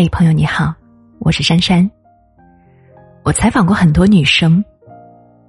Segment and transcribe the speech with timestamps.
[0.00, 0.72] 嘿，朋友你好，
[1.18, 1.90] 我是珊珊。
[3.24, 4.64] 我采访过很多女生，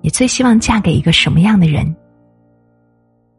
[0.01, 1.95] 你最希望嫁给一个什么样的人？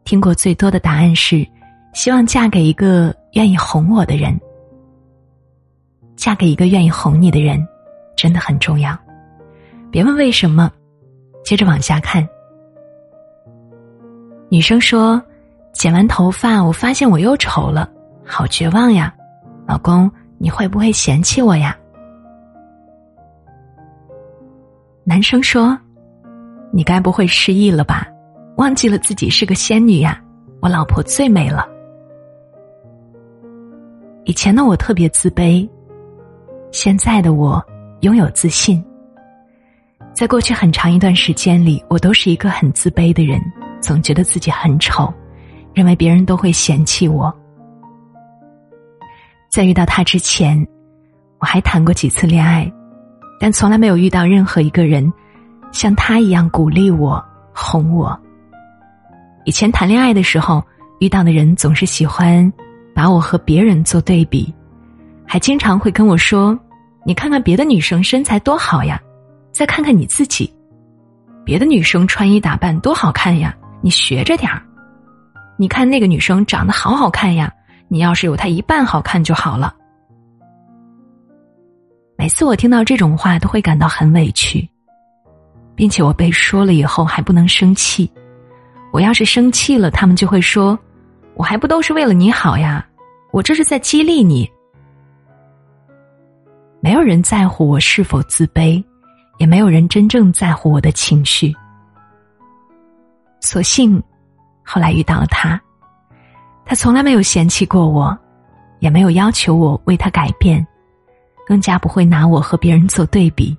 [0.05, 1.45] 听过最多的答案是，
[1.93, 4.39] 希望嫁给一个愿意哄我的人。
[6.15, 7.61] 嫁给一个愿意哄你的人，
[8.15, 8.97] 真的很重要。
[9.91, 10.71] 别问为什么，
[11.43, 12.25] 接着往下看。
[14.47, 15.21] 女生说
[15.75, 17.91] ：“剪完头发，我发现我又丑了，
[18.25, 19.13] 好绝望呀，
[19.67, 20.09] 老公。”
[20.41, 21.77] 你会不会嫌弃我呀？
[25.03, 25.77] 男生说
[26.73, 28.07] ：“你该不会失忆了吧？
[28.57, 30.19] 忘记了自己是个仙女呀？
[30.59, 31.69] 我老婆最美了。”
[34.25, 35.69] 以前的我特别自卑，
[36.71, 37.63] 现在的我
[37.99, 38.83] 拥有自信。
[40.11, 43.39] 在过去很长一段时间里，我都是一个很自卑的人，
[43.79, 45.13] 总觉得自己很丑，
[45.71, 47.31] 认为别人都会嫌弃我。
[49.51, 50.65] 在遇到他之前，
[51.37, 52.71] 我还谈过几次恋爱，
[53.37, 55.11] 但从来没有遇到任何一个人
[55.73, 57.21] 像他一样鼓励我、
[57.53, 58.17] 哄我。
[59.43, 60.63] 以前谈恋爱的时候，
[61.01, 62.49] 遇到的人总是喜欢
[62.95, 64.53] 把我和别人做对比，
[65.27, 66.57] 还经常会跟我说
[67.05, 69.01] ：“你看看别的女生身材多好呀，
[69.51, 70.49] 再看看你自己，
[71.43, 74.61] 别的女生穿衣打扮多好看呀，你学着点儿。
[75.57, 77.51] 你看那个女生长得好好看呀。”
[77.93, 79.75] 你要是有他一半好看就好了。
[82.17, 84.65] 每次我听到这种话，都会感到很委屈，
[85.75, 88.09] 并且我被说了以后还不能生气。
[88.93, 90.79] 我要是生气了，他们就会说
[91.35, 92.87] ：“我还不都是为了你好呀？
[93.33, 94.49] 我这是在激励你。”
[96.79, 98.81] 没有人在乎我是否自卑，
[99.37, 101.53] 也没有人真正在乎我的情绪。
[103.41, 104.01] 所幸，
[104.63, 105.61] 后来遇到了他。
[106.65, 108.17] 他从来没有嫌弃过我，
[108.79, 110.65] 也没有要求我为他改变，
[111.45, 113.57] 更加不会拿我和别人做对比。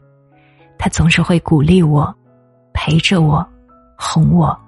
[0.79, 2.13] 他总是会鼓励我，
[2.73, 3.47] 陪着我，
[3.97, 4.59] 哄我。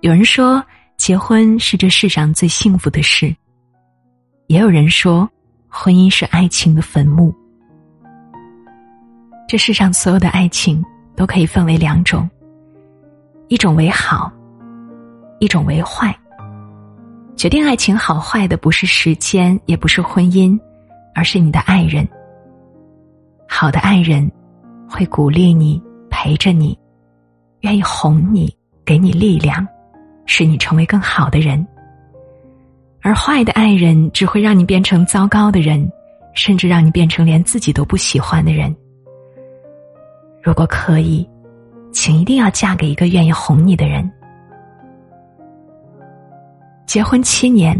[0.00, 0.62] 有人说，
[0.96, 3.34] 结婚是这世上最幸福的事；
[4.48, 5.28] 也有人说，
[5.66, 7.34] 婚姻是爱情的坟墓。
[9.48, 10.84] 这世上所有的爱情
[11.16, 12.28] 都可以分为两种，
[13.48, 14.30] 一种为好。
[15.44, 16.16] 一种为坏，
[17.36, 20.58] 决定爱情好坏的不是时间，也不是婚姻，
[21.14, 22.08] 而是你的爱人。
[23.46, 24.30] 好的爱人，
[24.88, 26.78] 会鼓励你，陪着你，
[27.60, 28.56] 愿意哄你，
[28.86, 29.66] 给你力量，
[30.24, 31.64] 使你成为更好的人。
[33.02, 35.86] 而坏的爱人，只会让你变成糟糕的人，
[36.32, 38.74] 甚至让你变成连自己都不喜欢的人。
[40.42, 41.28] 如果可以，
[41.92, 44.10] 请一定要嫁给一个愿意哄你的人。
[46.86, 47.74] 结婚七年，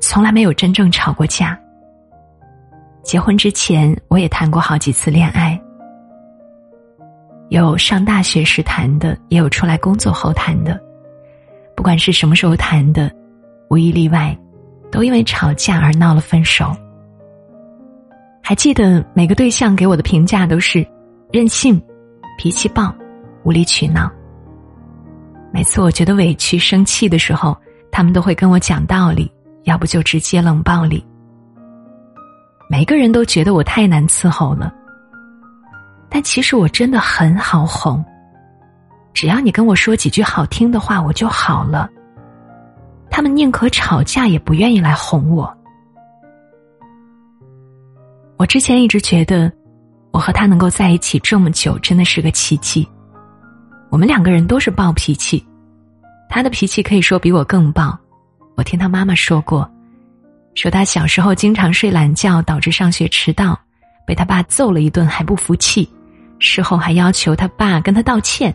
[0.00, 1.58] 从来没有真正吵过架。
[3.02, 5.60] 结婚之前，我也谈过好几次恋爱，
[7.50, 10.80] 有上大学时谈的，也有出来工作后谈的。
[11.74, 13.10] 不管是什么时候谈的，
[13.70, 14.36] 无一例外，
[14.90, 16.74] 都因为吵架而闹了分手。
[18.40, 20.86] 还记得每个对象给我的评价都是
[21.32, 21.80] 任性、
[22.38, 22.94] 脾气暴、
[23.42, 24.10] 无理取闹。
[25.52, 27.54] 每次我觉得委屈、生气的时候。
[27.90, 29.30] 他们都会跟我讲道理，
[29.64, 31.04] 要不就直接冷暴力。
[32.68, 34.72] 每个人都觉得我太难伺候了，
[36.08, 38.04] 但其实我真的很好哄。
[39.14, 41.88] 只要你跟我说几句好听的话，我就好了。
[43.08, 45.56] 他们宁可吵架，也不愿意来哄我。
[48.36, 49.50] 我之前一直觉得，
[50.10, 52.86] 我和他能够在一起这么久，真的是个奇迹。
[53.88, 55.42] 我们两个人都是暴脾气。
[56.28, 57.98] 他的脾气可以说比我更暴，
[58.56, 59.68] 我听他妈妈说过，
[60.54, 63.58] 说他小时候经常睡懒觉，导致上学迟到，
[64.06, 65.88] 被他爸揍了一顿还不服气，
[66.38, 68.54] 事后还要求他爸跟他道歉。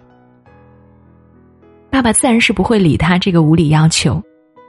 [1.90, 4.22] 爸爸自然是不会理他这个无理要求，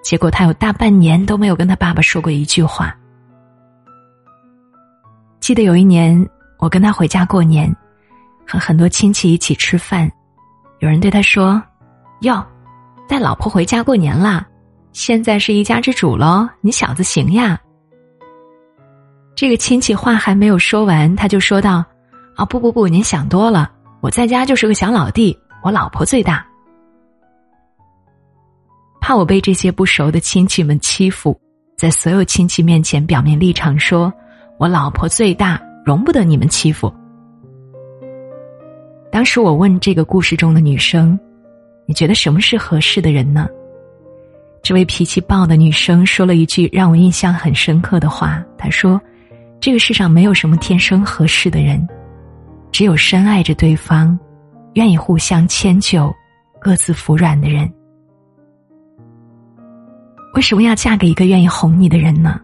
[0.03, 2.97] 结果他有大半年都没有跟他爸爸说过一句话。
[5.41, 6.29] 记得有一年
[6.59, 7.75] 我跟他回家过年，
[8.47, 10.11] 和很多亲戚一起吃饭，
[10.79, 11.63] 有人对他说
[12.23, 12.45] ：“哟。”
[13.09, 14.47] 带老婆回家过年啦，
[14.93, 16.49] 现在是一家之主喽！
[16.61, 17.61] 你小子行呀！
[19.35, 21.85] 这个亲戚话还没有说完，他就说道
[22.37, 23.71] ：“啊，不不不，您想多了，
[24.01, 26.47] 我在家就是个小老弟，我老婆最大。”
[29.01, 31.39] 怕我被这些不熟的亲戚们欺负，
[31.77, 34.13] 在所有亲戚面前表面立场，说
[34.59, 36.93] 我老婆最大，容不得你们欺负。
[39.11, 41.19] 当时我问这个故事中的女生。
[41.87, 43.49] 你觉得什么是合适的人呢？
[44.63, 48.43] 这位脾气暴的女生说了一句让我印象很深刻的话。
[48.57, 49.01] 她说
[49.59, 51.85] ：“这个世上没有什么天生合适的人，
[52.71, 54.17] 只有深爱着对方，
[54.75, 56.15] 愿意互相迁就，
[56.61, 57.69] 各自服软的人。”
[60.35, 62.41] 为什么要嫁给一个愿意哄你的人呢？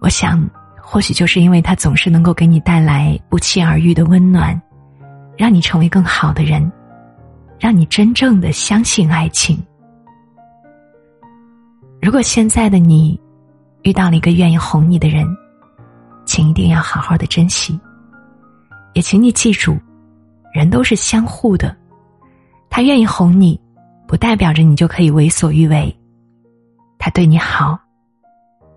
[0.00, 0.48] 我想，
[0.80, 4.58] 或许就是因为他总是能够给你带来不期而遇的温暖，
[5.36, 6.70] 让你成为更好的人，
[7.62, 9.56] 让你真正的相信爱情。
[12.00, 13.16] 如果现在的你
[13.82, 15.24] 遇到了一个愿意哄你的人，
[16.24, 17.78] 请一定要好好的珍惜。
[18.94, 19.78] 也请你记住，
[20.52, 21.72] 人都是相互的，
[22.68, 23.60] 他愿意哄你，
[24.08, 25.96] 不代表着你就可以为所欲为。
[26.98, 27.78] 他对你好，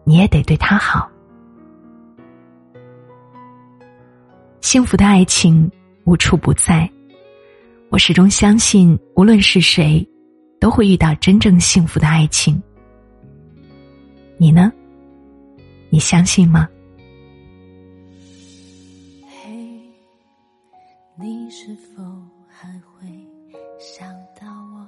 [0.03, 1.09] 你也得对他好。
[4.61, 5.67] 幸福的爱情
[6.03, 6.87] 无处不在，
[7.89, 10.05] 我始终相信，无论是谁，
[10.59, 12.61] 都会遇到真正幸福的爱情。
[14.37, 14.71] 你呢？
[15.89, 16.67] 你相信吗？
[19.29, 19.49] 嘿，
[21.17, 22.03] 你是否
[22.49, 23.07] 还会
[23.79, 24.05] 想
[24.39, 24.85] 到我？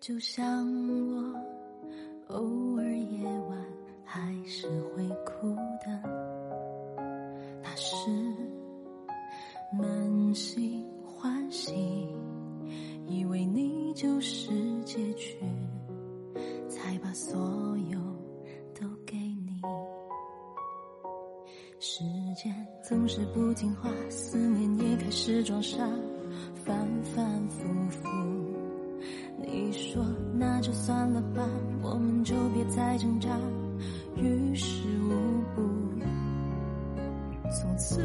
[0.00, 1.34] 就像我
[2.28, 3.58] 偶尔夜晚
[4.04, 5.53] 还是会哭
[21.86, 22.02] 时
[22.34, 22.50] 间
[22.82, 25.76] 总是不听话，思念也开始装傻，
[26.64, 26.74] 反
[27.14, 28.08] 反复复。
[29.36, 30.02] 你说
[30.32, 31.46] 那就算了吧，
[31.82, 33.28] 我们就别再挣扎，
[34.16, 35.12] 于事无
[35.54, 35.62] 补。
[37.52, 38.00] 从此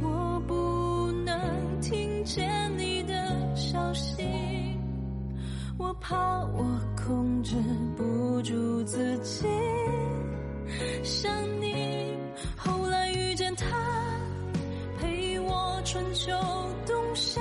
[0.00, 4.22] 我不能听见你的消息。
[5.76, 6.64] 我怕我
[6.96, 7.56] 控制
[7.96, 9.44] 不住自己，
[11.02, 12.16] 想你。
[12.56, 13.66] 后来遇见他，
[14.98, 16.32] 陪我春秋
[16.86, 17.40] 冬夏。